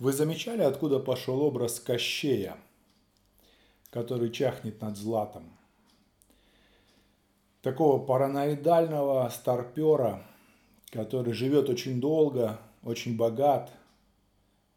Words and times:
Вы 0.00 0.14
замечали, 0.14 0.62
откуда 0.62 0.98
пошел 0.98 1.42
образ 1.42 1.78
Кощея, 1.78 2.56
который 3.90 4.30
чахнет 4.30 4.80
над 4.80 4.96
златом? 4.96 5.54
Такого 7.60 8.02
параноидального 8.02 9.28
старпера, 9.28 10.26
который 10.88 11.34
живет 11.34 11.68
очень 11.68 12.00
долго, 12.00 12.58
очень 12.82 13.14
богат, 13.14 13.70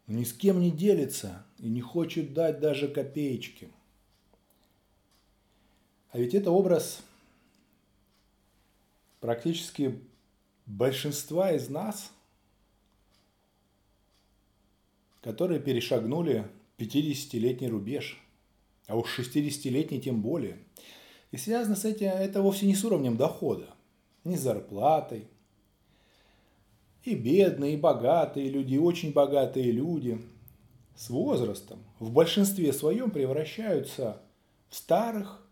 но 0.06 0.18
ни 0.18 0.24
с 0.24 0.34
кем 0.34 0.60
не 0.60 0.70
делится 0.70 1.42
и 1.58 1.70
не 1.70 1.80
хочет 1.80 2.34
дать 2.34 2.60
даже 2.60 2.86
копеечки. 2.86 3.70
А 6.10 6.18
ведь 6.18 6.34
это 6.34 6.50
образ 6.50 7.00
практически 9.20 9.98
большинства 10.66 11.52
из 11.52 11.70
нас– 11.70 12.12
которые 15.24 15.58
перешагнули 15.58 16.46
50-летний 16.76 17.68
рубеж, 17.68 18.22
а 18.86 18.94
уж 18.94 19.18
60-летний 19.18 19.98
тем 19.98 20.20
более. 20.20 20.58
И 21.30 21.38
связано 21.38 21.76
с 21.76 21.86
этим 21.86 22.08
это 22.08 22.42
вовсе 22.42 22.66
не 22.66 22.74
с 22.74 22.84
уровнем 22.84 23.16
дохода, 23.16 23.70
не 24.24 24.36
с 24.36 24.42
зарплатой. 24.42 25.28
И 27.04 27.14
бедные, 27.14 27.72
и 27.72 27.78
богатые 27.78 28.50
люди, 28.50 28.74
и 28.74 28.78
очень 28.78 29.14
богатые 29.14 29.72
люди 29.72 30.20
с 30.94 31.08
возрастом 31.08 31.82
в 31.98 32.12
большинстве 32.12 32.74
своем 32.74 33.10
превращаются 33.10 34.20
в 34.68 34.74
старых, 34.76 35.42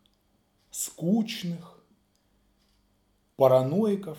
скучных, 0.71 1.83
параноиков, 3.37 4.19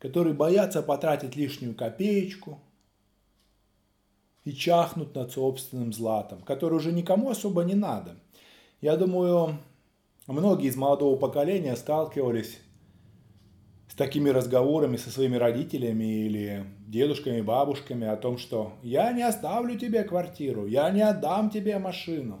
которые 0.00 0.34
боятся 0.34 0.82
потратить 0.82 1.36
лишнюю 1.36 1.76
копеечку– 1.76 2.60
и 4.44 4.52
чахнут 4.52 5.14
над 5.14 5.32
собственным 5.32 5.92
златом, 5.92 6.40
который 6.42 6.74
уже 6.74 6.92
никому 6.92 7.30
особо 7.30 7.62
не 7.62 7.74
надо. 7.74 8.16
Я 8.80 8.96
думаю, 8.96 9.58
многие 10.26 10.68
из 10.68 10.76
молодого 10.76 11.16
поколения 11.16 11.76
сталкивались 11.76 12.58
с 13.88 13.94
такими 13.94 14.30
разговорами 14.30 14.96
со 14.96 15.10
своими 15.10 15.36
родителями 15.36 16.26
или 16.26 16.64
дедушками, 16.86 17.40
бабушками 17.40 18.06
о 18.06 18.16
том, 18.16 18.38
что 18.38 18.72
я 18.82 19.12
не 19.12 19.22
оставлю 19.22 19.78
тебе 19.78 20.04
квартиру, 20.04 20.66
я 20.66 20.88
не 20.90 21.02
отдам 21.02 21.50
тебе 21.50 21.78
машину. 21.78 22.40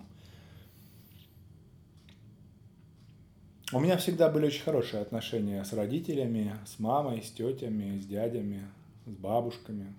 У 3.72 3.78
меня 3.78 3.96
всегда 3.98 4.28
были 4.28 4.46
очень 4.46 4.62
хорошие 4.62 5.00
отношения 5.00 5.64
с 5.64 5.72
родителями, 5.72 6.56
с 6.66 6.80
мамой, 6.80 7.22
с 7.22 7.30
тетями, 7.30 8.00
с 8.00 8.06
дядями, 8.06 8.62
с 9.06 9.10
бабушками, 9.10 9.94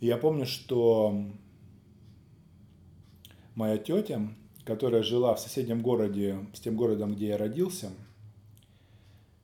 и 0.00 0.06
я 0.06 0.16
помню, 0.16 0.46
что 0.46 1.22
моя 3.54 3.78
тетя, 3.78 4.28
которая 4.64 5.02
жила 5.02 5.34
в 5.34 5.40
соседнем 5.40 5.80
городе 5.82 6.38
с 6.52 6.60
тем 6.60 6.76
городом, 6.76 7.14
где 7.14 7.28
я 7.28 7.38
родился, 7.38 7.90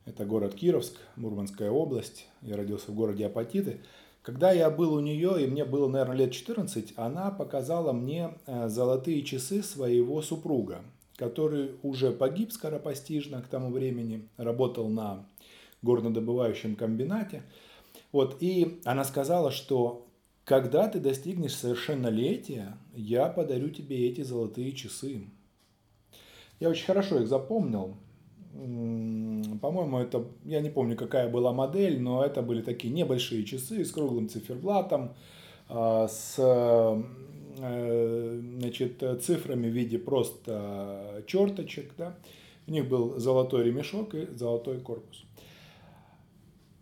это 0.04 0.24
город 0.24 0.54
Кировск, 0.54 0.96
Мурманская 1.16 1.70
область, 1.70 2.26
я 2.42 2.56
родился 2.56 2.90
в 2.90 2.94
городе 2.94 3.26
Апатиты, 3.26 3.80
когда 4.22 4.52
я 4.52 4.70
был 4.70 4.94
у 4.94 5.00
нее, 5.00 5.42
и 5.42 5.48
мне 5.48 5.64
было, 5.64 5.88
наверное, 5.88 6.16
лет 6.16 6.32
14, 6.32 6.92
она 6.96 7.30
показала 7.30 7.92
мне 7.92 8.34
э, 8.46 8.68
золотые 8.68 9.22
часы 9.22 9.62
своего 9.62 10.22
супруга, 10.22 10.82
который 11.16 11.72
уже 11.82 12.12
погиб 12.12 12.52
скоропостижно 12.52 13.42
к 13.42 13.48
тому 13.48 13.70
времени, 13.70 14.28
работал 14.36 14.88
на 14.88 15.26
горнодобывающем 15.82 16.76
комбинате. 16.76 17.42
Вот, 18.12 18.36
и 18.40 18.80
она 18.84 19.04
сказала, 19.04 19.50
что 19.50 20.06
когда 20.44 20.88
ты 20.88 20.98
достигнешь 20.98 21.54
совершеннолетия, 21.54 22.76
я 22.94 23.28
подарю 23.28 23.70
тебе 23.70 24.08
эти 24.08 24.22
золотые 24.22 24.72
часы. 24.72 25.24
Я 26.58 26.68
очень 26.68 26.86
хорошо 26.86 27.20
их 27.20 27.28
запомнил. 27.28 27.96
По-моему, 28.52 29.98
это, 29.98 30.26
я 30.44 30.60
не 30.60 30.70
помню, 30.70 30.96
какая 30.96 31.28
была 31.28 31.52
модель, 31.52 32.00
но 32.00 32.24
это 32.24 32.42
были 32.42 32.60
такие 32.60 32.92
небольшие 32.92 33.44
часы 33.44 33.84
с 33.84 33.90
круглым 33.92 34.28
циферблатом, 34.28 35.14
а, 35.68 36.06
с 36.08 36.34
э, 36.38 37.02
значит, 38.58 39.02
цифрами 39.22 39.68
в 39.68 39.72
виде 39.72 39.98
просто 39.98 41.22
черточек. 41.26 41.92
Да? 41.96 42.16
У 42.66 42.72
них 42.72 42.88
был 42.88 43.18
золотой 43.18 43.64
ремешок 43.64 44.14
и 44.14 44.26
золотой 44.34 44.80
корпус. 44.80 45.24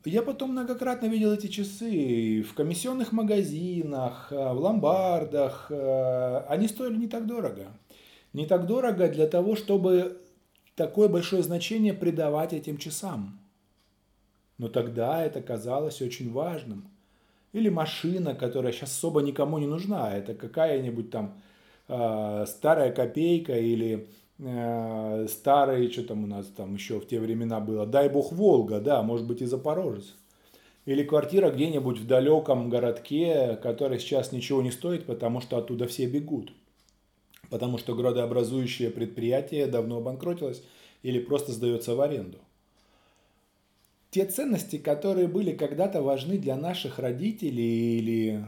Я 0.07 0.23
потом 0.23 0.53
многократно 0.53 1.07
видел 1.07 1.33
эти 1.33 1.49
часы 1.49 2.43
в 2.43 2.55
комиссионных 2.55 3.13
магазинах, 3.13 4.29
э, 4.31 4.35
в 4.35 4.59
ломбардах. 4.59 5.67
Э, 5.71 6.45
они 6.49 6.69
стоили 6.69 6.97
не 6.97 7.07
так 7.07 7.27
дорого. 7.27 7.67
Не 8.33 8.47
так 8.47 8.67
дорого 8.67 9.09
для 9.09 9.27
того, 9.27 9.57
чтобы 9.57 10.19
такое 10.75 11.09
большое 11.09 11.43
значение 11.43 11.93
придавать 11.93 12.55
этим 12.55 12.79
часам. 12.79 13.41
Но 14.57 14.69
тогда 14.69 15.23
это 15.23 15.43
казалось 15.43 16.01
очень 16.01 16.33
важным. 16.33 16.89
Или 17.53 17.69
машина, 17.69 18.35
которая 18.35 18.73
сейчас 18.73 18.93
особо 18.93 19.21
никому 19.21 19.59
не 19.59 19.67
нужна. 19.67 20.17
Это 20.17 20.35
какая-нибудь 20.35 21.11
там 21.11 21.35
э, 21.89 22.45
старая 22.47 22.91
копейка 22.91 23.59
или 23.59 24.09
старые, 24.41 25.91
что 25.91 26.03
там 26.05 26.25
у 26.25 26.27
нас 26.27 26.47
там 26.47 26.75
еще 26.75 26.99
в 26.99 27.07
те 27.07 27.21
времена 27.21 27.61
было, 27.61 27.87
дай 27.87 28.09
бог 28.09 28.33
Волга, 28.33 28.81
да, 28.81 29.03
может 29.03 29.27
быть 29.27 29.43
и 29.43 29.47
Запорожец. 29.47 30.15
Или 30.87 31.03
квартира 31.03 31.51
где-нибудь 31.51 31.99
в 31.99 32.07
далеком 32.07 32.71
городке, 32.71 33.59
который 33.63 33.99
сейчас 33.99 34.33
ничего 34.33 34.63
не 34.63 34.71
стоит, 34.71 35.05
потому 35.05 35.43
что 35.43 35.59
оттуда 35.59 35.87
все 35.87 36.07
бегут. 36.07 36.53
Потому 37.51 37.77
что 37.77 37.95
градообразующее 37.95 38.91
предприятие 38.91 39.67
давно 39.67 39.99
обанкротилось 39.99 40.63
или 41.03 41.19
просто 41.19 41.53
сдается 41.53 41.95
в 41.95 42.01
аренду. 42.01 42.39
Те 44.11 44.25
ценности, 44.25 44.79
которые 44.79 45.29
были 45.29 45.53
когда-то 45.53 46.03
важны 46.03 46.39
для 46.39 46.57
наших 46.57 46.99
родителей 46.99 47.99
или 47.99 48.45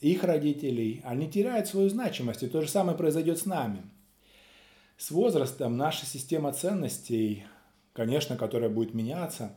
их 0.00 0.24
родителей, 0.24 1.02
они 1.04 1.28
теряют 1.28 1.68
свою 1.68 1.90
значимость. 1.90 2.42
И 2.42 2.48
то 2.48 2.62
же 2.62 2.68
самое 2.68 2.96
произойдет 2.96 3.38
с 3.38 3.44
нами– 3.44 3.82
с 4.96 5.10
возрастом 5.10 5.76
наша 5.76 6.06
система 6.06 6.52
ценностей, 6.52 7.44
конечно, 7.92 8.36
которая 8.36 8.70
будет 8.70 8.94
меняться, 8.94 9.52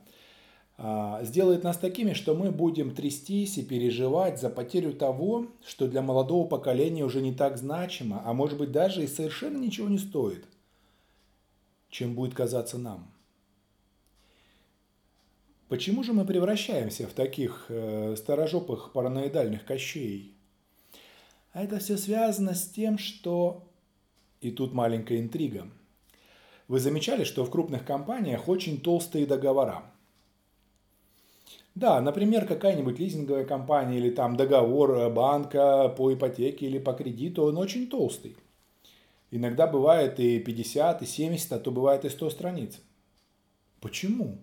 а, 0.77 1.23
сделает 1.23 1.63
нас 1.63 1.77
такими, 1.77 2.13
что 2.13 2.35
мы 2.35 2.51
будем 2.51 2.95
трястись 2.95 3.57
и 3.57 3.63
переживать 3.63 4.39
за 4.39 4.49
потерю 4.49 4.93
того, 4.93 5.47
что 5.65 5.87
для 5.87 6.01
молодого 6.01 6.47
поколения 6.47 7.03
уже 7.03 7.21
не 7.21 7.33
так 7.33 7.57
значимо, 7.57 8.21
а 8.25 8.33
может 8.33 8.57
быть 8.57 8.71
даже 8.71 9.03
и 9.03 9.07
совершенно 9.07 9.57
ничего 9.57 9.89
не 9.89 9.97
стоит, 9.97 10.45
чем 11.89 12.15
будет 12.15 12.33
казаться 12.33 12.77
нам. 12.77 13.11
Почему 15.67 16.03
же 16.03 16.13
мы 16.13 16.25
превращаемся 16.25 17.07
в 17.07 17.13
таких 17.13 17.65
э, 17.69 18.15
старожопых 18.17 18.91
параноидальных 18.91 19.65
кощей? 19.65 20.33
А 21.51 21.63
это 21.63 21.79
все 21.79 21.97
связано 21.97 22.55
с 22.55 22.67
тем, 22.69 22.97
что 22.97 23.68
и 24.41 24.51
тут 24.51 24.73
маленькая 24.73 25.19
интрига. 25.19 25.67
Вы 26.67 26.79
замечали, 26.79 27.23
что 27.23 27.43
в 27.45 27.49
крупных 27.49 27.85
компаниях 27.85 28.47
очень 28.47 28.79
толстые 28.79 29.25
договора? 29.25 29.83
Да, 31.75 32.01
например, 32.01 32.45
какая-нибудь 32.45 32.99
лизинговая 32.99 33.45
компания 33.45 33.97
или 33.97 34.09
там 34.09 34.35
договор 34.35 35.09
банка 35.09 35.89
по 35.89 36.13
ипотеке 36.13 36.65
или 36.65 36.77
по 36.77 36.93
кредиту, 36.93 37.43
он 37.43 37.57
очень 37.57 37.87
толстый. 37.87 38.35
Иногда 39.31 39.67
бывает 39.67 40.19
и 40.19 40.39
50, 40.39 41.01
и 41.01 41.05
70, 41.05 41.51
а 41.53 41.59
то 41.59 41.71
бывает 41.71 42.05
и 42.05 42.09
100 42.09 42.29
страниц. 42.31 42.81
Почему? 43.79 44.39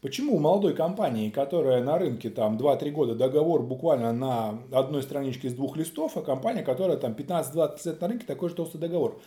Почему 0.00 0.36
у 0.36 0.38
молодой 0.38 0.74
компании, 0.74 1.28
которая 1.28 1.82
на 1.82 1.98
рынке 1.98 2.30
там 2.30 2.56
2-3 2.56 2.90
года 2.92 3.14
договор 3.16 3.64
буквально 3.64 4.12
на 4.12 4.60
одной 4.70 5.02
страничке 5.02 5.48
из 5.48 5.54
двух 5.54 5.76
листов, 5.76 6.16
а 6.16 6.22
компания, 6.22 6.62
которая 6.62 6.96
там 6.96 7.14
15-20 7.14 7.78
лет 7.84 8.00
на 8.00 8.08
рынке, 8.08 8.26
такой 8.26 8.48
же 8.48 8.54
толстый 8.54 8.78
договор? 8.78 9.20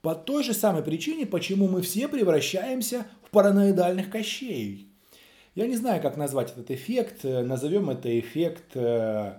По 0.00 0.14
той 0.14 0.42
же 0.42 0.54
самой 0.54 0.82
причине, 0.82 1.26
почему 1.26 1.68
мы 1.68 1.82
все 1.82 2.08
превращаемся 2.08 3.06
в 3.22 3.30
параноидальных 3.30 4.10
кощей. 4.10 4.88
Я 5.54 5.66
не 5.66 5.76
знаю, 5.76 6.00
как 6.00 6.16
назвать 6.16 6.52
этот 6.52 6.70
эффект. 6.70 7.24
Назовем 7.24 7.88
это 7.90 8.18
эффект 8.18 8.74
э, 8.74 9.38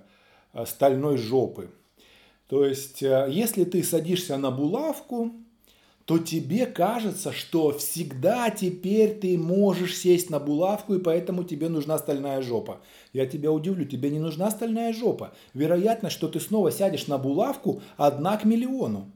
стальной 0.65 1.17
жопы. 1.17 1.69
То 2.47 2.65
есть, 2.65 3.03
э, 3.03 3.27
если 3.29 3.63
ты 3.63 3.83
садишься 3.83 4.37
на 4.37 4.49
булавку, 4.49 5.33
то 6.05 6.19
тебе 6.19 6.67
кажется, 6.67 7.31
что 7.31 7.71
всегда 7.71 8.51
теперь 8.51 9.15
ты 9.15 9.37
можешь 9.37 9.97
сесть 9.97 10.29
на 10.29 10.39
булавку, 10.39 10.93
и 10.93 10.99
поэтому 10.99 11.43
тебе 11.43 11.67
нужна 11.67 11.97
стальная 11.97 12.43
жопа. 12.43 12.81
Я 13.11 13.25
тебя 13.25 13.51
удивлю, 13.51 13.85
тебе 13.85 14.11
не 14.11 14.19
нужна 14.19 14.51
стальная 14.51 14.93
жопа. 14.93 15.33
Вероятно, 15.55 16.11
что 16.11 16.27
ты 16.27 16.39
снова 16.39 16.71
сядешь 16.71 17.07
на 17.07 17.17
булавку 17.17 17.81
одна 17.97 18.37
к 18.37 18.45
миллиону. 18.45 19.11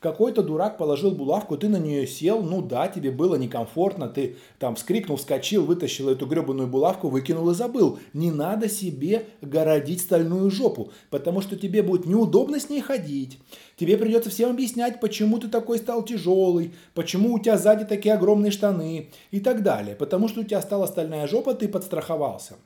Какой-то 0.00 0.42
дурак 0.42 0.76
положил 0.76 1.12
булавку, 1.12 1.56
ты 1.56 1.68
на 1.68 1.78
нее 1.78 2.06
сел, 2.06 2.42
ну 2.42 2.60
да, 2.60 2.86
тебе 2.88 3.10
было 3.10 3.36
некомфортно, 3.36 4.08
ты 4.08 4.36
там 4.58 4.76
вскрикнул, 4.76 5.16
вскочил, 5.16 5.64
вытащил 5.64 6.10
эту 6.10 6.26
гребаную 6.26 6.68
булавку, 6.68 7.08
выкинул 7.08 7.50
и 7.50 7.54
забыл. 7.54 7.98
Не 8.12 8.30
надо 8.30 8.68
себе 8.68 9.26
городить 9.40 10.00
стальную 10.00 10.50
жопу, 10.50 10.90
потому 11.08 11.40
что 11.40 11.56
тебе 11.56 11.82
будет 11.82 12.04
неудобно 12.04 12.60
с 12.60 12.68
ней 12.68 12.82
ходить. 12.82 13.38
Тебе 13.76 13.96
придется 13.96 14.28
всем 14.28 14.50
объяснять, 14.50 15.00
почему 15.00 15.38
ты 15.38 15.48
такой 15.48 15.78
стал 15.78 16.02
тяжелый, 16.02 16.74
почему 16.94 17.32
у 17.34 17.38
тебя 17.38 17.56
сзади 17.56 17.84
такие 17.84 18.14
огромные 18.14 18.50
штаны 18.50 19.10
и 19.30 19.40
так 19.40 19.62
далее. 19.62 19.96
Потому 19.96 20.28
что 20.28 20.42
у 20.42 20.44
тебя 20.44 20.60
стала 20.60 20.86
стальная 20.86 21.26
жопа, 21.26 21.54
ты 21.54 21.68
подстраховался 21.68 22.56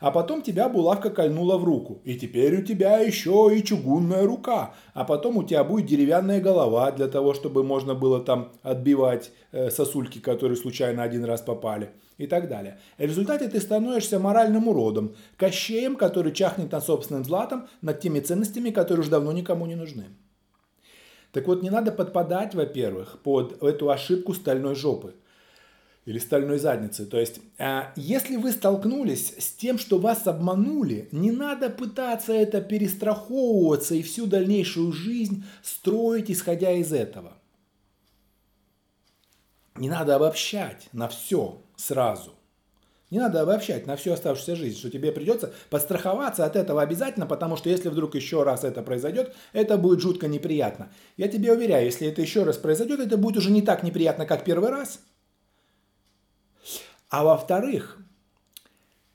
а 0.00 0.10
потом 0.10 0.42
тебя 0.42 0.68
булавка 0.68 1.10
кольнула 1.10 1.56
в 1.56 1.64
руку, 1.64 2.00
и 2.04 2.16
теперь 2.16 2.60
у 2.60 2.62
тебя 2.62 2.98
еще 2.98 3.50
и 3.54 3.62
чугунная 3.62 4.24
рука, 4.26 4.74
а 4.94 5.04
потом 5.04 5.36
у 5.38 5.42
тебя 5.42 5.64
будет 5.64 5.86
деревянная 5.86 6.40
голова 6.40 6.90
для 6.92 7.08
того, 7.08 7.34
чтобы 7.34 7.64
можно 7.64 7.94
было 7.94 8.20
там 8.20 8.52
отбивать 8.62 9.32
э, 9.52 9.70
сосульки, 9.70 10.18
которые 10.18 10.56
случайно 10.56 11.02
один 11.02 11.24
раз 11.24 11.42
попали 11.42 11.90
и 12.16 12.26
так 12.26 12.48
далее. 12.48 12.78
в 12.98 13.02
результате 13.02 13.48
ты 13.48 13.60
становишься 13.60 14.18
моральным 14.18 14.68
уродом, 14.68 15.14
кощеем, 15.36 15.96
который 15.96 16.32
чахнет 16.32 16.72
над 16.72 16.84
собственным 16.84 17.24
златом, 17.24 17.68
над 17.82 18.00
теми 18.00 18.20
ценностями, 18.20 18.70
которые 18.70 19.02
уже 19.02 19.10
давно 19.10 19.32
никому 19.32 19.66
не 19.66 19.76
нужны. 19.76 20.06
Так 21.32 21.46
вот, 21.46 21.62
не 21.62 21.70
надо 21.70 21.92
подпадать, 21.92 22.54
во-первых, 22.54 23.18
под 23.22 23.62
эту 23.62 23.90
ошибку 23.90 24.34
стальной 24.34 24.74
жопы– 24.74 25.14
или 26.08 26.18
стальной 26.18 26.58
задницы. 26.58 27.04
То 27.04 27.20
есть, 27.20 27.38
а, 27.58 27.92
если 27.94 28.36
вы 28.36 28.52
столкнулись 28.52 29.34
с 29.36 29.52
тем, 29.52 29.78
что 29.78 29.98
вас 29.98 30.26
обманули, 30.26 31.06
не 31.12 31.30
надо 31.30 31.68
пытаться 31.68 32.32
это 32.32 32.62
перестраховываться 32.62 33.94
и 33.94 34.00
всю 34.00 34.24
дальнейшую 34.24 34.90
жизнь 34.92 35.44
строить, 35.62 36.30
исходя 36.30 36.72
из 36.72 36.94
этого. 36.94 37.34
Не 39.76 39.90
надо 39.90 40.16
обобщать 40.16 40.88
на 40.94 41.08
все 41.08 41.60
сразу. 41.76 42.32
Не 43.10 43.18
надо 43.18 43.42
обобщать 43.42 43.86
на 43.86 43.96
всю 43.96 44.12
оставшуюся 44.12 44.56
жизнь, 44.56 44.78
что 44.78 44.88
тебе 44.88 45.12
придется 45.12 45.52
подстраховаться 45.68 46.46
от 46.46 46.56
этого 46.56 46.80
обязательно, 46.80 47.26
потому 47.26 47.58
что 47.58 47.68
если 47.68 47.90
вдруг 47.90 48.14
еще 48.14 48.44
раз 48.44 48.64
это 48.64 48.80
произойдет, 48.80 49.36
это 49.52 49.76
будет 49.76 50.00
жутко 50.00 50.26
неприятно. 50.26 50.90
Я 51.18 51.28
тебе 51.28 51.52
уверяю, 51.52 51.84
если 51.84 52.08
это 52.08 52.22
еще 52.22 52.44
раз 52.44 52.56
произойдет, 52.56 52.98
это 52.98 53.18
будет 53.18 53.36
уже 53.36 53.50
не 53.50 53.60
так 53.60 53.82
неприятно, 53.82 54.24
как 54.24 54.44
первый 54.44 54.70
раз– 54.70 55.00
а 57.10 57.24
во-вторых, 57.24 57.98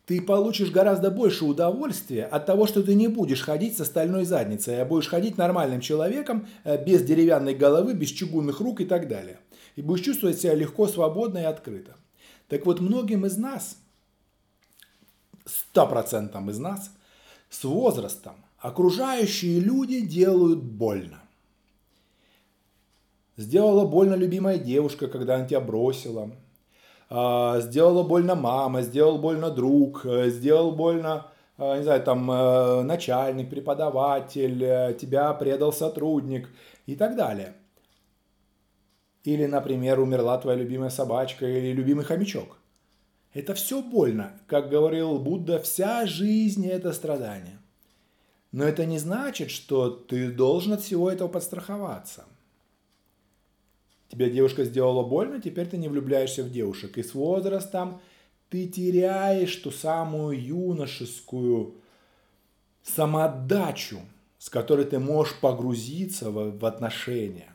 ты 0.05 0.21
получишь 0.21 0.71
гораздо 0.71 1.11
больше 1.11 1.45
удовольствия 1.45 2.25
от 2.25 2.45
того, 2.45 2.67
что 2.67 2.83
ты 2.83 2.93
не 2.95 3.07
будешь 3.07 3.41
ходить 3.41 3.77
со 3.77 3.85
стальной 3.85 4.25
задницей, 4.25 4.81
а 4.81 4.85
будешь 4.85 5.07
ходить 5.07 5.37
нормальным 5.37 5.79
человеком, 5.79 6.47
э, 6.63 6.83
без 6.83 7.03
деревянной 7.03 7.55
головы, 7.55 7.93
без 7.93 8.09
чугунных 8.09 8.59
рук 8.59 8.81
и 8.81 8.85
так 8.85 9.07
далее. 9.07 9.39
И 9.75 9.81
будешь 9.81 10.03
чувствовать 10.03 10.39
себя 10.39 10.55
легко, 10.55 10.87
свободно 10.87 11.37
и 11.37 11.43
открыто. 11.43 11.95
Так 12.49 12.65
вот, 12.65 12.81
многим 12.81 13.25
из 13.25 13.37
нас, 13.37 13.77
100% 15.45 16.49
из 16.49 16.59
нас, 16.59 16.91
с 17.49 17.63
возрастом 17.63 18.35
окружающие 18.57 19.59
люди 19.59 20.01
делают 20.01 20.61
больно. 20.63 21.21
Сделала 23.37 23.85
больно 23.85 24.15
любимая 24.15 24.57
девушка, 24.57 25.07
когда 25.07 25.35
она 25.35 25.45
тебя 25.47 25.61
бросила– 25.61 26.31
сделала 27.13 28.01
больно 28.01 28.33
мама, 28.33 28.81
сделал 28.81 29.19
больно 29.19 29.51
друг, 29.51 30.03
э, 30.03 30.31
сделал 30.31 30.71
больно, 30.71 31.27
э, 31.59 31.77
не 31.77 31.83
знаю, 31.83 32.01
там 32.01 32.31
э, 32.31 32.81
начальник, 32.81 33.51
преподаватель, 33.51 34.95
тебя 34.97 35.33
предал 35.33 35.71
сотрудник 35.71 36.49
и 36.87 36.95
так 36.95 37.15
далее. 37.15 37.53
Или, 39.23 39.45
например, 39.45 39.99
умерла 39.99 40.39
твоя 40.39 40.57
любимая 40.57 40.89
собачка 40.89 41.45
или 41.45 41.71
любимый 41.71 42.03
хомячок. 42.03 42.57
Это 43.31 43.53
все 43.53 43.81
больно. 43.81 44.31
Как 44.47 44.69
говорил 44.69 45.19
Будда, 45.19 45.59
вся 45.59 46.05
жизнь– 46.07 46.67
это 46.69 46.93
страдание. 46.93 47.59
Но 48.51 48.63
это 48.63 48.85
не 48.85 48.99
значит, 48.99 49.49
что 49.49 49.89
ты 49.89 50.31
должен 50.31 50.73
от 50.73 50.81
всего 50.81 51.09
этого 51.09 51.27
подстраховаться. 51.27 52.25
Тебе 54.13 54.29
девушка 54.29 54.63
сделала 54.63 55.01
больно, 55.01 55.41
теперь 55.41 55.67
ты 55.67 55.75
не 55.77 55.89
влюбляешься 55.89 56.43
в 56.43 56.51
девушек. 56.51 56.99
И 56.99 57.03
с 57.03 57.15
возрастом 57.15 57.99
ты 58.47 58.67
теряешь 58.67 59.55
ту 59.55 59.71
самую 59.71 60.39
юношескую 60.39 61.81
самоотдачу, 62.83 64.01
с 64.37 64.51
которой 64.51 64.85
ты 64.85 64.99
можешь 64.99 65.39
погрузиться 65.39 66.29
в 66.29 66.63
отношения. 66.63 67.51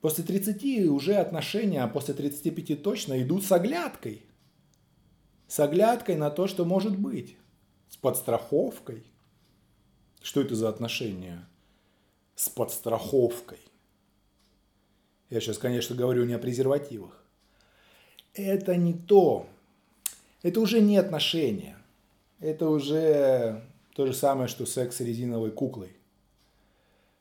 После 0.00 0.22
30 0.22 0.88
уже 0.90 1.16
отношения, 1.16 1.82
а 1.82 1.88
после 1.88 2.14
35 2.14 2.84
точно 2.84 3.20
идут 3.20 3.44
с 3.44 3.50
оглядкой. 3.50 4.22
С 5.48 5.58
оглядкой 5.58 6.14
на 6.14 6.30
то, 6.30 6.46
что 6.46 6.64
может 6.64 6.96
быть. 6.96 7.36
С 7.88 7.96
подстраховкой. 7.96 9.02
Что 10.22 10.40
это 10.40 10.54
за 10.54 10.68
отношения? 10.68 11.48
С 12.36 12.48
подстраховкой. 12.48 13.58
Я 15.32 15.40
сейчас, 15.40 15.56
конечно, 15.56 15.96
говорю 15.96 16.26
не 16.26 16.34
о 16.34 16.38
презервативах. 16.38 17.24
Это 18.34 18.76
не 18.76 18.92
то. 18.92 19.46
Это 20.42 20.60
уже 20.60 20.82
не 20.82 20.98
отношения. 20.98 21.78
Это 22.38 22.68
уже 22.68 23.64
то 23.94 24.04
же 24.04 24.12
самое, 24.12 24.46
что 24.46 24.66
секс 24.66 24.96
с 24.96 25.00
резиновой 25.00 25.50
куклой. 25.50 25.96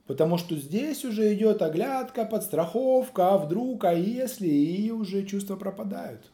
Потому 0.08 0.38
что 0.38 0.58
здесь 0.58 1.06
уже 1.06 1.34
идет 1.34 1.62
оглядка, 1.62 2.26
подстраховка, 2.26 3.30
а 3.30 3.38
вдруг, 3.38 3.86
а 3.86 3.94
если, 3.94 4.50
и 4.50 4.92
уже 4.92 5.26
чувства 5.26 5.56
пропадают. 5.56 6.30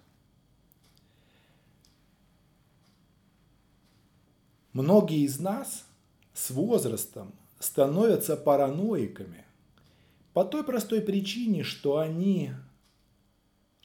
Многие 4.73 5.25
из 5.25 5.39
нас 5.39 5.85
с 6.33 6.49
возрастом 6.49 7.35
становятся 7.59 8.35
параноиками. 8.35 9.43
По 10.37 10.45
той 10.45 10.63
простой 10.63 11.01
причине, 11.01 11.63
что 11.63 11.97
они 11.97 12.51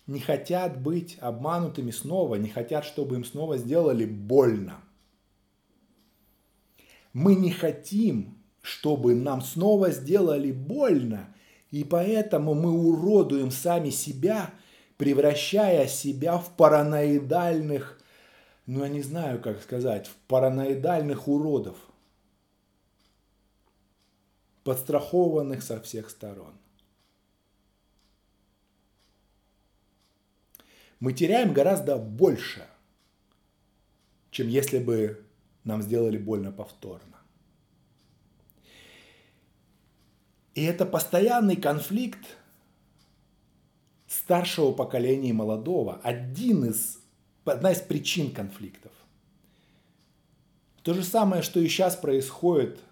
не 0.06 0.20
хотят 0.20 0.82
быть 0.82 1.16
обманутыми 1.19 1.90
снова, 1.90 2.34
не 2.34 2.50
хотят, 2.50 2.84
чтобы 2.84 3.16
им 3.16 3.25
снова 3.25 3.56
сделали 3.56 4.04
больно. 4.04 4.82
Мы 7.14 7.37
не 7.37 7.50
хотим, 7.50 8.37
чтобы 8.60 9.14
нам 9.14 9.40
снова 9.40 9.93
сделали 9.93 10.52
больно, 10.52 11.34
и 11.70 11.84
поэтому 11.84 12.52
мы 12.52 12.70
уродуем 12.70 13.50
сами 13.50 13.88
себя, 13.88 14.52
превращая 14.98 15.87
себя 15.87 16.37
в 16.37 16.55
параноидальных, 16.55 17.98
ну 18.66 18.82
я 18.82 18.90
не 18.90 19.00
знаю, 19.00 19.40
как 19.40 19.62
сказать, 19.62 20.06
в 20.06 20.16
параноидальных 20.28 21.28
уродов– 21.28 21.78
подстрахованных 24.64 25.62
со 25.62 25.81
всех 25.81 26.10
сторон. 26.10 26.54
Мы 31.00 31.12
теряем 31.12 31.52
гораздо 31.52 31.96
больше, 31.98 32.66
чем 34.31 34.48
если 34.48 34.78
бы 34.78 35.24
нам 35.64 35.82
сделали 35.82 36.16
больно 36.16 36.52
повторно. 36.52 37.19
И 40.54 40.62
это 40.62 40.86
постоянный 40.86 41.56
конфликт 41.56 42.36
старшего 44.06 44.72
поколения 44.72 45.31
и 45.31 45.32
молодого. 45.32 46.00
Один 46.04 46.66
из, 46.66 47.00
одна 47.44 47.72
из 47.72 47.81
причин 47.81 48.32
конфликтов. 48.32 48.92
То 50.82 50.94
же 50.94 51.02
самое, 51.02 51.42
что 51.42 51.58
и 51.58 51.66
сейчас 51.69 51.96
происходит– 51.96 52.78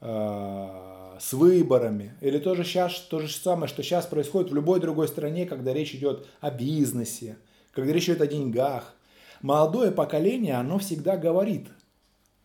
с 0.00 1.32
выборами, 1.32 2.14
или 2.20 2.38
то 2.38 2.54
же, 2.54 2.64
сейчас, 2.64 3.00
то 3.00 3.20
же 3.20 3.28
самое, 3.28 3.68
что 3.68 3.82
сейчас 3.82 4.06
происходит 4.06 4.50
в 4.50 4.54
любой 4.54 4.80
другой 4.80 5.08
стране, 5.08 5.46
когда 5.46 5.72
речь 5.72 5.94
идет 5.94 6.26
о 6.40 6.50
бизнесе, 6.50 7.38
когда 7.72 7.92
речь 7.92 8.04
идет 8.04 8.20
о 8.20 8.26
деньгах. 8.26 8.94
Молодое 9.42 9.92
поколение, 9.92 10.54
оно 10.54 10.78
всегда 10.78 11.16
говорит, 11.16 11.68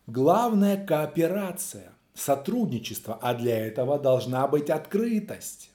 главная 0.06 0.82
кооперация, 0.84 1.92
сотрудничество, 2.14 3.18
а 3.20 3.34
для 3.34 3.66
этого 3.66 3.98
должна 3.98 4.46
быть 4.46 4.70
открытость. 4.70 5.70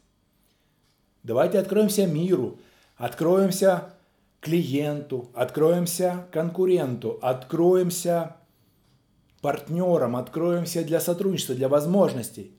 Давайте 1.23 1.59
откроемся 1.59 2.05
миру, 2.07 2.59
откроемся 2.95 3.93
клиенту, 4.39 5.29
откроемся 5.33 6.27
конкуренту, 6.31 7.19
откроемся 7.21 8.37
партнерам, 9.47 10.17
откроемся 10.17 10.83
для 10.83 10.99
сотрудничества, 10.99 11.55
для 11.55 11.69
возможностей. 11.69 12.51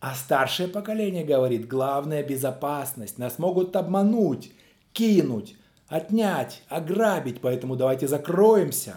А 0.00 0.14
старшее 0.14 0.66
поколение 0.66 1.24
говорит, 1.24 1.68
главная 1.68 2.22
безопасность. 2.22 3.18
Нас 3.18 3.38
могут 3.38 3.76
обмануть, 3.76 4.50
кинуть, 4.94 5.56
отнять, 5.88 6.62
ограбить, 6.70 7.42
поэтому 7.42 7.76
давайте 7.76 8.08
закроемся. 8.08 8.96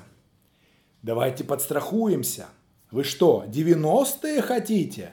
Давайте 1.02 1.44
подстрахуемся. 1.44 2.46
Вы 2.90 3.04
что, 3.04 3.44
90-е 3.46 4.42
хотите? 4.42 5.12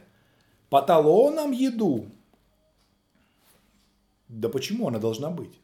по 0.70 0.80
талонам 0.80 1.50
еду. 1.50 2.06
Да 4.28 4.48
почему 4.48 4.86
она 4.86 4.98
должна 5.00 5.30
быть? 5.30 5.60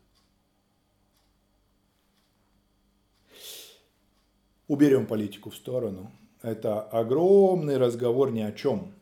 Уберем 4.68 5.06
политику 5.06 5.50
в 5.50 5.56
сторону. 5.56 6.12
Это 6.42 6.80
огромный 6.80 7.78
разговор 7.78 8.30
ни 8.30 8.42
о 8.42 8.52
чем. 8.52 8.92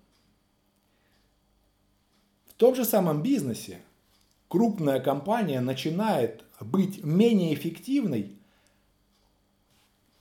В 2.46 2.54
том 2.54 2.74
же 2.74 2.84
самом 2.84 3.22
бизнесе 3.22 3.80
крупная 4.48 5.00
компания 5.00 5.60
начинает 5.60 6.44
быть 6.60 7.04
менее 7.04 7.52
эффективной 7.52 8.38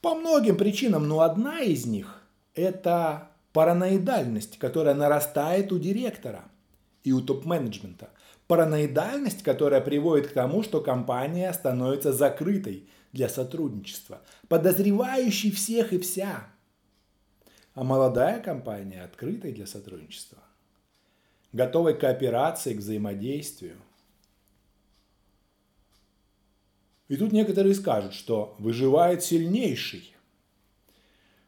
по 0.01 0.15
многим 0.15 0.57
причинам, 0.57 1.07
но 1.07 1.21
одна 1.21 1.61
из 1.61 1.85
них– 1.85 2.21
это 2.53 3.29
параноидальность, 3.53 4.57
которая 4.57 4.93
нарастает 4.93 5.71
у 5.71 5.79
директора 5.79 6.43
и 7.03 7.11
у 7.11 7.21
топ-менеджмента. 7.21 8.09
Параноидальность, 8.47 9.43
которая 9.43 9.81
приводит 9.81 10.27
к 10.27 10.33
тому, 10.33 10.61
что 10.61 10.81
компания 10.81 11.51
становится 11.53 12.13
закрытой 12.13 12.87
для 13.15 13.29
сотрудничества, 13.29 14.21
подозревающей 14.49 15.49
всех 15.49 15.93
и 15.93 15.99
вся. 15.99 16.47
А 17.73 17.83
молодая 17.83 18.41
компания 18.41 19.01
открытой 19.03 19.53
для 19.53 19.65
сотрудничества, 19.65 20.37
готовой 21.51 21.95
к 21.95 22.01
кооперации, 22.01 22.73
к 22.73 22.79
взаимодействию. 22.79 23.77
И 27.07 27.15
тут 27.15 27.31
некоторые 27.31 27.73
скажут, 27.73 28.13
что 28.13 28.55
выживает 28.59 29.23
сильнейший, 29.23 30.13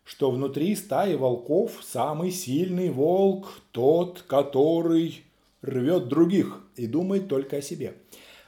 что 0.03 0.31
внутри 0.31 0.75
стаи 0.75 1.15
волков 1.15 1.81
самый 1.83 2.31
сильный 2.31 2.89
волк 2.89 3.61
тот, 3.71 4.21
который 4.21 5.23
рвет 5.61 6.07
других 6.07 6.61
и 6.75 6.87
думает 6.87 7.27
только 7.27 7.57
о 7.57 7.61
себе. 7.61 7.97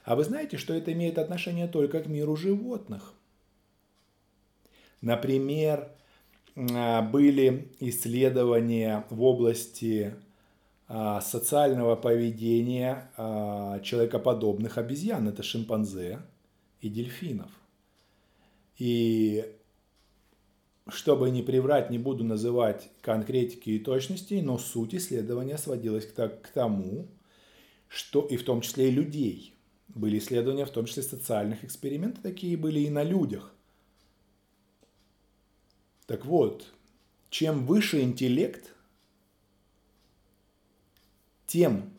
А 0.04 0.16
вы 0.16 0.24
знаете, 0.24 0.56
что 0.56 0.74
это 0.74 0.92
имеет 0.92 1.18
отношение 1.18 1.68
только 1.68 2.00
к 2.00 2.06
миру 2.06 2.36
животных? 2.36 3.14
Например, 5.00 5.90
а, 6.56 7.02
были 7.02 7.68
исследования 7.80 9.04
в 9.10 9.22
области 9.22 10.14
а, 10.88 11.20
социального 11.20 11.96
поведения 11.96 13.10
а, 13.16 13.80
человекоподобных 13.80 14.78
обезьян, 14.78 15.28
это 15.28 15.42
шимпанзе 15.42 16.20
и 16.80 16.88
дельфинов. 16.88 17.50
И 18.78 19.54
чтобы 20.88 21.30
не 21.30 21.42
приврать, 21.42 21.90
не 21.90 21.98
буду 21.98 22.24
называть 22.24 22.90
конкретики 23.02 23.70
и 23.70 23.78
точностей, 23.78 24.42
но 24.42 24.58
суть 24.58 24.94
исследования 24.94 25.58
сводилась 25.58 26.06
к 26.06 26.48
тому, 26.52 27.06
что 27.88 28.22
и 28.22 28.36
в 28.36 28.44
том 28.44 28.60
числе 28.60 28.88
и 28.88 28.90
людей. 28.90 29.54
Были 29.94 30.18
исследования, 30.18 30.64
в 30.64 30.70
том 30.70 30.86
числе 30.86 31.02
социальных 31.02 31.64
экспериментов, 31.64 32.22
такие 32.22 32.56
были 32.56 32.80
и 32.80 32.90
на 32.90 33.02
людях. 33.02 33.52
Так 36.06 36.24
вот, 36.24 36.66
чем 37.28 37.66
выше 37.66 38.00
интеллект, 38.00 38.74
тем 41.46 41.92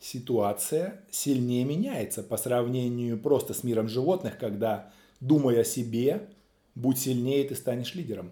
ситуация 0.00 1.04
сильнее 1.10 1.64
меняется 1.64 2.22
по 2.22 2.36
сравнению 2.36 3.18
просто 3.18 3.54
с 3.54 3.64
миром 3.64 3.88
животных, 3.88 4.38
когда, 4.38 4.92
думая 5.20 5.60
о 5.60 5.64
себе, 5.64 6.28
Будь 6.78 6.96
сильнее, 6.96 7.42
ты 7.42 7.56
станешь 7.56 7.96
лидером. 7.96 8.30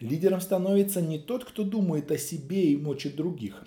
Лидером 0.00 0.40
становится 0.40 1.00
не 1.00 1.20
тот, 1.20 1.44
кто 1.44 1.62
думает 1.62 2.10
о 2.10 2.18
себе 2.18 2.72
и 2.72 2.76
мочит 2.76 3.14
других. 3.14 3.64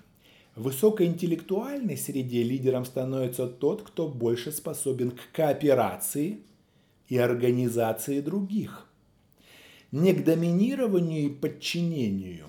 В 0.58 0.62
высокоинтеллектуальной 0.62 1.96
среде 1.96 2.42
лидером 2.42 2.84
становится 2.84 3.46
тот, 3.46 3.82
кто 3.82 4.08
больше 4.08 4.50
способен 4.50 5.12
к 5.12 5.30
кооперации 5.32 6.40
и 7.06 7.16
организации 7.16 8.20
других. 8.20 8.88
Не 9.92 10.12
к 10.12 10.24
доминированию 10.24 11.26
и 11.26 11.28
подчинению. 11.32 12.46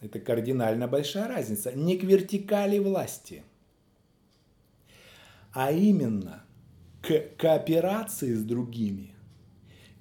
Это 0.00 0.20
кардинально 0.20 0.88
большая 0.88 1.28
разница. 1.28 1.72
Не 1.74 1.98
к 1.98 2.04
вертикали 2.04 2.78
власти. 2.78 3.42
А 5.52 5.70
именно 5.70 6.44
к 7.02 7.36
кооперации 7.36 8.32
с 8.32 8.42
другими 8.42 9.14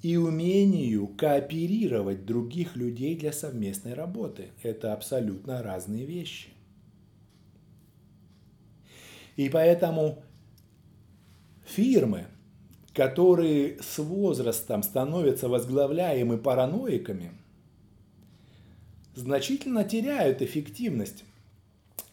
и 0.01 0.15
умению 0.15 1.07
кооперировать 1.07 2.25
других 2.25 2.77
людей 2.77 3.17
для 3.17 3.33
совместной 3.33 3.95
работы. 3.95 4.51
Это 4.61 4.93
абсолютно 4.93 5.61
разные 5.61 6.05
вещи. 6.05 6.52
И 9.35 9.49
поэтому 9.49 10.23
фирмы, 11.65 12.25
которые 12.93 13.81
с 13.81 13.97
возрастом 13.97 14.83
становятся 14.83 15.49
возглавляемы 15.49 16.37
параноиками, 16.37 17.31
значительно 19.15 19.83
теряют 19.83 20.41
эффективность, 20.41 21.23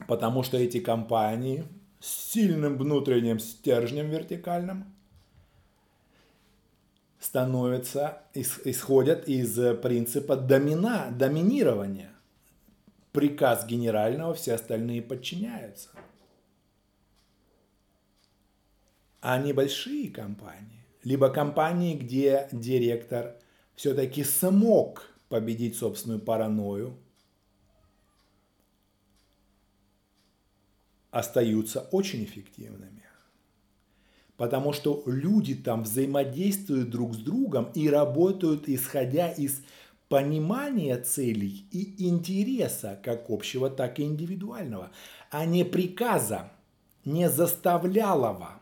потому 0.06 0.42
что 0.42 0.56
эти 0.56 0.80
компании 0.80 1.64
с 2.00 2.32
сильным 2.32 2.76
внутренним 2.78 3.38
стержнем 3.38 4.08
вертикальным– 4.08 4.84
становятся, 7.20 8.22
исходят 8.34 9.28
из 9.28 9.54
принципа 9.80 10.36
домина, 10.36 11.08
доминирования. 11.16 12.10
Приказ 13.12 13.66
генерального, 13.66 14.34
все 14.34 14.54
остальные 14.54 15.02
подчиняются. 15.02 15.90
А 19.20 19.38
небольшие 19.38 20.10
компании, 20.10 20.84
либо 21.04 21.28
компании, 21.28 21.94
где 21.94 22.48
директор 22.52 23.36
все-таки 23.74 24.24
смог 24.24 25.10
победить 25.28 25.76
собственную 25.76 26.20
паранойю, 26.20 26.96
остаются 31.10 31.80
очень 31.92 32.24
эффективными. 32.24 33.04
Потому 34.36 34.72
что 34.72 35.02
люди 35.04 35.54
там 35.54 35.82
взаимодействуют 35.82 36.88
друг 36.88 37.14
с 37.14 37.18
другом 37.18 37.70
и 37.74 37.90
работают 37.90 38.68
исходя 38.68 39.30
из 39.30 39.62
понимания 40.08 40.96
целей 40.96 41.66
и 41.70 42.08
интереса 42.08 42.98
как 43.04 43.28
общего, 43.28 43.68
так 43.68 43.98
и 43.98 44.04
индивидуального, 44.04 44.90
а 45.30 45.44
не 45.44 45.64
приказа, 45.64 46.50
не 47.04 47.28
заставлялого, 47.28 48.59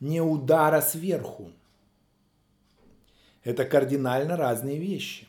не 0.00 0.20
удара 0.20 0.80
сверху. 0.80 1.50
Это 3.44 3.64
кардинально 3.64 4.36
разные 4.36 4.78
вещи. 4.78 5.26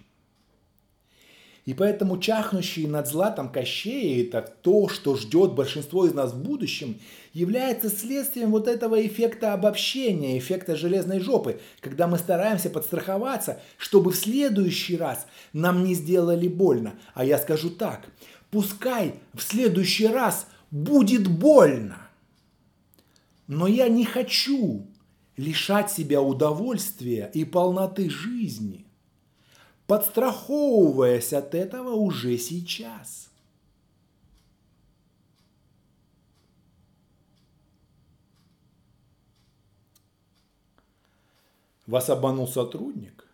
И 1.66 1.76
поэтому 1.76 2.18
чахнущие 2.18 2.88
над 2.88 3.08
златом 3.08 3.48
Кощея, 3.52 4.26
это 4.26 4.42
то, 4.42 4.90
что 4.90 5.16
ждет 5.16 5.54
большинство 5.54 6.08
из 6.08 6.16
нас 6.16 6.34
в 6.34 6.42
будущем, 6.42 7.00
является 7.32 7.90
следствием 7.90 8.50
вот 8.50 8.68
этого 8.68 9.06
эффекта 9.06 9.54
обобщения, 9.54 10.40
эффекта 10.40 10.76
железной 10.76 11.20
жопы, 11.20 11.60
когда 11.80 12.08
мы 12.08 12.18
стараемся 12.18 12.72
подстраховаться, 12.72 13.62
чтобы 13.78 14.12
в 14.12 14.16
следующий 14.16 14.98
раз 14.98 15.28
нам 15.54 15.84
не 15.84 15.94
сделали 15.94 16.48
больно. 16.48 16.96
А 17.14 17.24
я 17.24 17.38
скажу 17.38 17.70
так, 17.70 18.02
пускай 18.50 19.14
в 19.36 19.44
следующий 19.44 20.08
раз 20.08 20.48
будет 20.72 21.28
больно. 21.28 22.09
Но 23.50 23.68
я 23.68 23.89
не 23.89 24.06
хочу 24.06 24.88
лишать 25.36 25.91
себя 25.91 26.22
удовольствия 26.22 27.29
и 27.34 27.44
полноты 27.44 28.10
жизни– 28.10 28.86
подстраховываясь 29.89 31.34
от 31.34 31.56
этого 31.56 31.96
уже 31.96 32.38
сейчас. 32.38 33.32
Вас 41.88 42.08
обманул 42.12 42.48
сотрудник, 42.48 43.27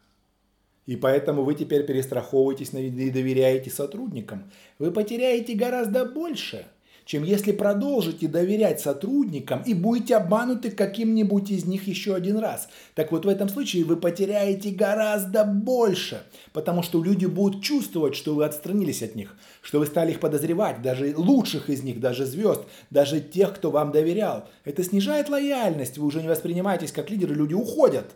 и 0.85 0.95
поэтому 0.95 1.43
вы 1.43 1.55
теперь 1.55 1.85
перестраховываетесь 1.85 2.73
и 2.73 3.09
доверяете 3.09 3.69
сотрудникам. 3.69 4.49
Вы 4.79 4.91
потеряете 4.91 5.55
гораздо 5.55 6.05
больше– 6.05 6.65
чем 7.05 7.23
если 7.23 7.51
продолжите 7.51 8.27
доверять 8.27 8.81
сотрудникам 8.81 9.61
и 9.63 9.75
будете 9.75 10.15
обмануты 10.15 10.71
каким-нибудь 10.71 11.51
из 11.51 11.65
них 11.65 11.87
еще 11.87 12.15
один 12.15 12.37
раз. 12.37 12.67
Так 12.95 13.11
вот 13.11 13.25
в 13.25 13.29
этом 13.29 13.47
случае 13.47 13.85
вы 13.85 13.95
потеряете 13.95 14.71
гораздо 14.71 15.45
больше, 15.45 16.23
потому 16.51 16.81
что 16.81 17.03
люди 17.03 17.27
будут 17.27 17.63
чувствовать, 17.63 18.15
что 18.15 18.33
вы 18.33 18.43
отстранились 18.43 19.03
от 19.03 19.15
них, 19.15 19.37
что 19.61 19.79
вы 19.79 19.85
стали 19.85 20.11
их 20.11 20.19
подозревать, 20.19 20.81
даже 20.81 21.13
лучших 21.15 21.69
из 21.69 21.83
них, 21.83 21.99
даже 21.99 22.25
звезд, 22.25 22.63
даже 22.89 23.21
тех, 23.21 23.53
кто 23.53 23.69
вам 23.69 23.91
доверял. 23.91 24.49
Это 24.63 24.83
снижает 24.83 25.29
лояльность, 25.29 25.99
вы 25.99 26.07
уже 26.07 26.23
не 26.23 26.27
воспринимаетесь 26.27 26.91
как 26.91 27.11
лидеры, 27.11 27.35
люди 27.35 27.53
уходят. 27.53 28.15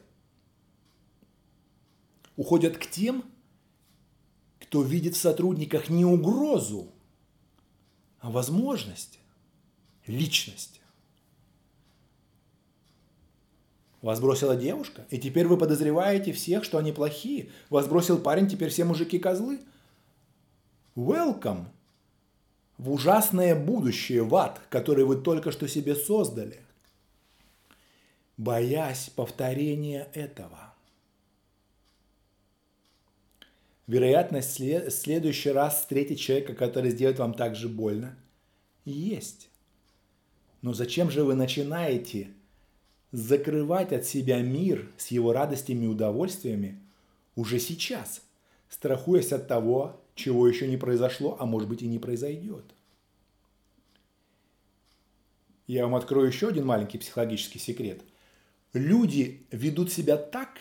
Уходят 2.35 2.77
к 2.77 2.87
тем, 2.87 3.23
кто 4.59 4.81
видит 4.81 5.15
в 5.15 5.21
сотрудниках 5.21 5.89
не 5.89 6.05
угрозу, 6.05 6.91
возможности 8.21 9.19
личности. 10.07 10.79
Вас 14.01 14.19
бросила 14.19 14.55
девушка, 14.55 15.05
и 15.09 15.17
теперь 15.17 15.47
вы 15.47 15.57
подозреваете 15.57 16.31
всех, 16.31 16.63
что 16.63 16.77
они 16.77 16.91
плохие. 16.91 17.51
Вас 17.69 17.87
бросил 17.87 18.17
парень, 18.17 18.47
теперь 18.47 18.69
все 18.69 18.85
мужики 18.85 19.19
козлы. 19.19 19.59
Welcome 20.95 21.65
в 22.79 22.91
ужасное 22.91 23.55
будущее, 23.55 24.23
в 24.23 24.33
ад, 24.35 24.61
который 24.69 25.03
вы 25.03 25.17
только 25.17 25.51
что 25.51 25.67
себе 25.67 25.95
создали, 25.95 26.61
боясь 28.37 29.09
повторения 29.09 30.09
этого. 30.13 30.68
Вероятность 33.89 34.59
в 34.59 34.91
следующий 34.91 35.49
раз 35.49 35.79
встретить 35.79 36.19
человека, 36.19 36.53
который 36.53 36.91
сделает 36.91 37.17
вам 37.17 37.33
так 37.33 37.55
же 37.55 37.67
больно, 37.67 38.15
есть. 38.85 39.49
Но 40.61 40.73
зачем 40.73 41.09
же 41.09 41.23
вы 41.23 41.33
начинаете 41.33 42.27
закрывать 43.11 43.91
от 43.91 44.05
себя 44.05 44.43
мир 44.43 44.91
с 44.97 45.07
его 45.07 45.33
радостями 45.33 45.85
и 45.85 45.87
удовольствиями 45.87 46.79
уже 47.35 47.57
сейчас, 47.57 48.21
страхуясь 48.69 49.31
от 49.31 49.47
того, 49.47 49.99
чего 50.13 50.47
еще 50.47 50.67
не 50.67 50.77
произошло, 50.77 51.35
а 51.39 51.47
может 51.47 51.67
быть 51.67 51.81
и 51.81 51.87
не 51.87 51.97
произойдет. 51.97 52.65
Я 55.65 55.85
вам 55.85 55.95
открою 55.95 56.27
еще 56.27 56.49
один 56.49 56.67
маленький 56.67 56.99
психологический 56.99 57.57
секрет. 57.57 58.01
Люди 58.73 59.47
ведут 59.49 59.91
себя 59.91 60.15
так, 60.15 60.59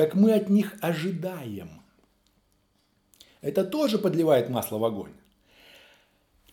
как 0.00 0.14
мы 0.14 0.32
от 0.32 0.48
них 0.48 0.76
ожидаем. 0.80 1.82
Это 3.42 3.64
тоже 3.64 3.98
подливает 3.98 4.48
масло 4.48 4.78
в 4.78 4.84
огонь. 4.86 5.12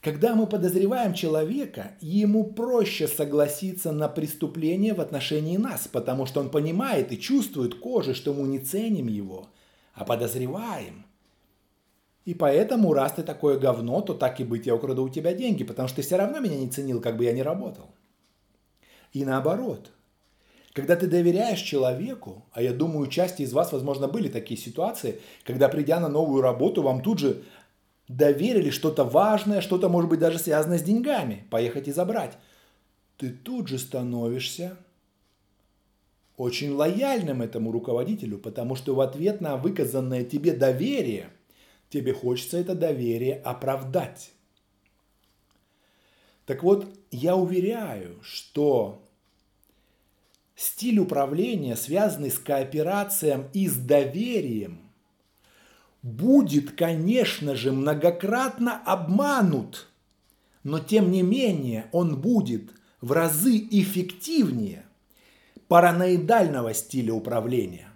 Когда 0.02 0.36
мы 0.36 0.48
подозреваем 0.48 1.14
человека, 1.14 1.92
ему 2.02 2.44
проще 2.44 3.08
согласиться 3.08 3.94
на 3.94 4.10
преступление 4.10 4.94
в 4.94 5.00
отношении 5.00 5.56
нас, 5.56 5.88
потому 5.88 6.26
что 6.26 6.42
он 6.42 6.50
понимает 6.50 7.14
и 7.14 7.18
чувствует 7.18 7.76
кожей, 7.76 8.16
что 8.16 8.34
мы 8.34 8.50
не 8.50 8.60
ценим 8.60 9.08
его, 9.08 9.48
а 9.94 10.04
подозреваем. 10.04 11.06
И 12.26 12.34
поэтому, 12.34 12.94
раз 12.94 13.14
ты 13.14 13.24
такое 13.24 13.58
говно, 13.58 14.02
то 14.02 14.14
так 14.14 14.42
и 14.42 14.44
быть, 14.44 14.66
я 14.66 14.76
украду 14.76 15.06
у 15.06 15.10
тебя 15.10 15.34
деньги, 15.34 15.64
потому 15.64 15.88
что 15.88 15.98
ты 15.98 16.02
все 16.02 16.18
равно 16.18 16.42
меня 16.42 16.58
не 16.58 16.70
ценил, 16.70 17.00
как 17.00 17.16
бы 17.16 17.24
я 17.24 17.32
ни 17.32 17.40
работал. 17.40 17.96
И 19.14 19.24
наоборот. 19.24 19.92
Когда 20.78 20.96
ты 20.96 21.08
доверяешь 21.08 21.62
человеку, 21.62 22.46
а 22.52 22.62
я 22.62 22.72
думаю, 22.72 23.08
части 23.08 23.42
из 23.42 23.52
вас, 23.52 23.72
возможно, 23.72 24.08
были 24.08 24.30
такие 24.30 24.60
ситуации, 24.60 25.20
когда 25.44 25.70
придя 25.70 26.00
на 26.00 26.08
новую 26.08 26.44
работу, 26.44 26.84
вам 26.84 27.02
тут 27.02 27.18
же 27.18 27.42
доверили 28.08 28.70
что-то 28.70 29.04
важное, 29.04 29.62
что-то, 29.62 29.90
может 29.90 30.08
быть, 30.08 30.20
даже 30.20 30.38
связанное 30.38 30.78
с 30.78 30.84
деньгами, 30.84 31.48
поехать 31.50 31.88
и 31.88 31.92
забрать, 31.92 32.38
ты 33.18 33.32
тут 33.32 33.70
же 33.70 33.80
становишься 33.80 34.78
очень 36.36 36.74
лояльным 36.74 37.42
этому 37.42 37.72
руководителю, 37.72 38.38
потому 38.38 38.76
что 38.76 38.94
в 38.94 39.02
ответ 39.02 39.42
на 39.42 39.58
выказанное 39.58 40.24
тебе 40.24 40.54
доверие, 40.54 41.32
тебе 41.90 42.14
хочется 42.14 42.60
это 42.60 42.76
доверие 42.76 43.42
оправдать. 43.44 44.30
Так 46.46 46.62
вот, 46.62 46.86
я 47.10 47.36
уверяю, 47.36 48.20
что 48.22 49.02
стиль 50.58 51.00
управления, 51.00 51.78
связанный 51.78 52.32
с 52.32 52.38
кооперацией 52.38 53.46
и 53.54 53.70
с 53.70 53.78
доверием– 53.78 54.82
будет, 56.08 56.72
конечно 56.72 57.56
же, 57.56 57.72
многократно 57.72 58.82
обманут, 58.86 59.88
но 60.64 60.80
тем 60.80 61.12
не 61.12 61.22
менее 61.22 61.88
он 61.92 62.20
будет 62.22 62.72
в 63.02 63.12
разы 63.12 63.58
эффективнее 63.58 64.86
параноидального 65.68 66.74
стиля 66.74 67.14
управления. 67.14 67.90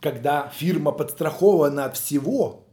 Когда 0.00 0.48
фирма 0.48 0.92
подстрахована 0.92 1.84
от 1.84 1.96
всего, 1.96 2.66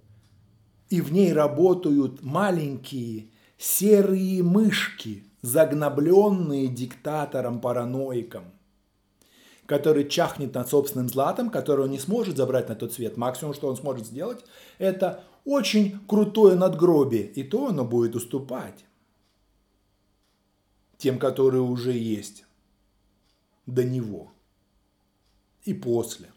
и 0.89 1.01
в 1.01 1.11
ней 1.11 1.33
работают 1.33 2.23
маленькие 2.23 3.31
серые 3.57 4.41
мышки, 4.41 5.25
загнобленные 5.41 6.67
диктатором-параноиком 6.67 8.45
который 9.67 10.07
чахнет 10.07 10.55
над 10.55 10.69
собственным 10.69 11.09
златом, 11.09 11.51
который 11.51 11.85
он 11.85 11.91
не 11.91 11.99
сможет 11.99 12.37
забрать 12.37 12.69
на 12.69 12.75
тот 12.75 12.93
свет. 12.93 13.17
Максимум, 13.17 13.53
что 13.53 13.67
он 13.67 13.75
сможет 13.75 14.07
сделать, 14.07 14.43
это 14.79 15.23
очень 15.45 15.99
крутое 16.07 16.55
надгробие, 16.55 17.27
и 17.27 17.43
то 17.43 17.67
оно 17.67 17.85
будет 17.85 18.15
уступать 18.15 18.85
тем, 20.97 21.19
которые 21.19 21.61
уже 21.61 21.91
есть 21.91 22.45
до 23.65 23.83
него 23.83 24.31
и 25.63 25.73
после. 25.73 26.31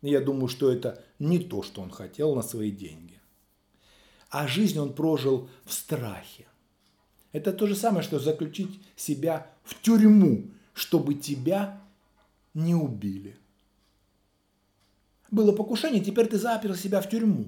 Я 0.00 0.20
думаю, 0.20 0.48
что 0.48 0.72
это 0.72 1.04
не 1.18 1.38
то, 1.38 1.62
что 1.62 1.82
он 1.82 1.90
хотел 1.90 2.34
на 2.34 2.42
свои 2.42 2.70
деньги. 2.70 3.20
А 4.30 4.48
жизнь 4.48 4.78
он 4.78 4.94
прожил 4.94 5.48
в 5.64 5.72
страхе. 5.72 6.46
Это 7.32 7.52
то 7.52 7.66
же 7.66 7.76
самое, 7.76 8.02
что 8.02 8.18
заключить 8.18 8.80
себя 8.96 9.50
в 9.62 9.80
тюрьму, 9.80 10.50
чтобы 10.72 11.14
тебя 11.14 11.83
не 12.54 12.74
убили. 12.74 13.36
Было 15.30 15.52
покушение, 15.52 16.02
теперь 16.02 16.26
ты 16.26 16.38
запер 16.38 16.76
себя 16.76 17.00
в 17.00 17.08
тюрьму. 17.10 17.46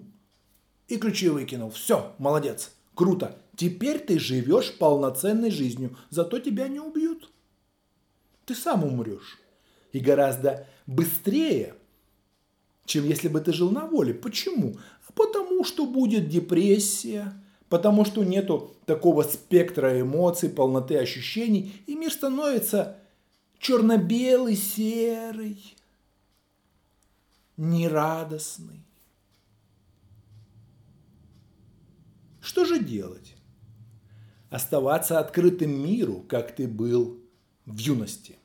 И 0.89 0.97
ключи 0.99 1.29
выкинул. 1.29 1.71
Все, 1.71 2.15
молодец, 2.19 2.73
круто. 2.95 3.39
Теперь 3.57 3.99
ты 3.99 4.19
живешь 4.19 4.77
полноценной 4.77 5.51
жизнью, 5.51 5.97
зато 6.11 6.39
тебя 6.39 6.69
не 6.69 6.81
убьют. 6.81 7.31
Ты 8.45 8.55
сам 8.55 8.85
умрешь. 8.85 9.39
И 9.93 10.01
гораздо 10.01 10.67
быстрее, 10.87 11.75
чем 12.85 13.05
если 13.05 13.29
бы 13.29 13.41
ты 13.41 13.53
жил 13.53 13.71
на 13.71 13.87
воле. 13.87 14.15
Почему? 14.15 14.77
Потому 15.15 15.65
что 15.65 15.87
будет 15.87 16.29
депрессия, 16.29 17.33
потому 17.69 18.05
что 18.05 18.23
нету 18.23 18.75
такого 18.85 19.23
спектра 19.23 20.01
эмоций, 20.01 20.51
полноты 20.51 20.99
ощущений, 20.99 21.73
и 21.87 21.95
мир 21.95 22.13
становится 22.13 22.99
черно-белый, 23.59 24.57
серый, 24.57 25.77
нерадостный. 27.57 28.83
Что 32.41 32.65
же 32.65 32.79
делать? 32.79 33.35
Оставаться 34.51 35.19
открытым 35.19 35.71
миру, 35.71 36.25
как 36.29 36.55
ты 36.55 36.69
был 36.69 37.21
в 37.65 37.77
юности. 37.79 38.39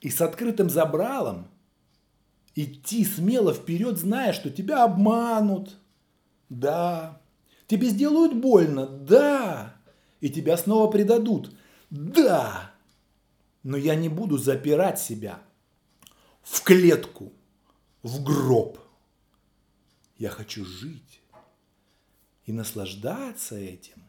И 0.00 0.10
с 0.10 0.20
открытым 0.20 0.68
забралом 0.68 1.46
идти 2.56 3.04
смело 3.04 3.54
вперед, 3.54 3.98
зная, 3.98 4.32
что 4.32 4.50
тебя 4.50 4.82
обманут. 4.82 5.76
Да. 6.48 7.20
Тебе 7.68 7.88
сделают 7.88 8.34
больно. 8.34 8.86
Да. 8.86 9.76
И 10.20 10.28
тебя 10.28 10.56
снова 10.56 10.90
предадут. 10.90 11.56
Да 11.88 12.71
но 13.62 13.76
я 13.76 13.94
не 13.94 14.08
буду 14.08 14.38
запирать 14.38 14.98
себя 14.98 15.40
в 16.42 16.62
клетку, 16.62 17.32
в 18.02 18.22
гроб. 18.22 18.78
Я 20.16 20.30
хочу 20.30 20.64
жить 20.64 21.20
и 22.44 22.52
наслаждаться 22.52 23.56
этим 23.56 24.02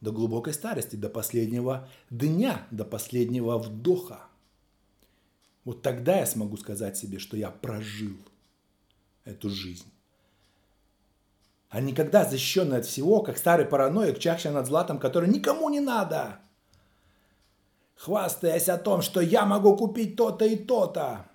до 0.00 0.12
глубокой 0.12 0.52
старости, 0.52 0.96
до 0.96 1.08
последнего 1.08 1.88
дня, 2.10 2.66
до 2.70 2.84
последнего 2.84 3.58
вдоха. 3.58 4.20
Вот 5.64 5.82
тогда 5.82 6.18
я 6.18 6.26
смогу 6.26 6.56
сказать 6.56 6.96
себе, 6.96 7.18
что 7.18 7.36
я 7.36 7.50
прожил 7.50 8.16
эту 9.24 9.50
жизнь. 9.50 9.90
А 11.68 11.80
никогда 11.80 12.24
защищенный 12.24 12.78
от 12.78 12.86
всего, 12.86 13.22
как 13.22 13.36
старый 13.36 13.66
параноик, 13.66 14.18
чахся 14.18 14.52
над 14.52 14.66
златом, 14.66 14.98
который 14.98 15.28
никому 15.28 15.68
не 15.68 15.80
надо– 15.80 16.40
хвастаясь 17.96 18.68
о 18.68 18.78
том, 18.78 19.02
что 19.02 19.20
я 19.20 19.44
могу 19.44 19.76
купить 19.76 20.16
то-то 20.16 20.44
и 20.44 20.56
то-то. 20.56 21.28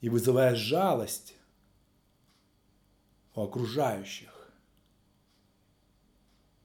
И 0.00 0.08
вызывая 0.08 0.56
жалость 0.56 1.34
у 3.34 3.42
окружающих. 3.42 4.30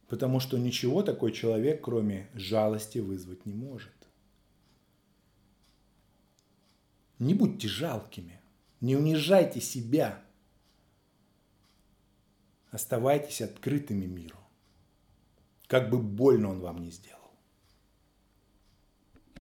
Потому 0.08 0.40
что 0.40 0.58
ничего 0.58 1.04
такой 1.04 1.32
человек, 1.32 1.84
кроме 1.84 2.30
жалости, 2.34 2.98
вызвать 2.98 3.46
не 3.46 3.54
может. 3.54 3.94
Не 7.20 7.34
будьте 7.34 7.68
жалкими, 7.68 8.42
не 8.82 8.96
унижайте 8.96 9.62
себя. 9.62 10.24
Оставайтесь 12.72 13.42
открытыми 13.42 14.06
миру 14.06 14.47
как 15.68 15.90
бы 15.90 15.98
больно 16.00 16.50
он 16.50 16.60
вам 16.62 16.82
не 16.82 16.92
сделал. 16.92 17.27